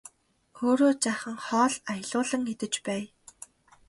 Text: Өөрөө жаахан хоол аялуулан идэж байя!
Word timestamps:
Өөрөө 0.67 0.93
жаахан 1.03 1.37
хоол 1.45 1.75
аялуулан 1.91 2.41
идэж 2.53 2.73
байя! 2.85 3.07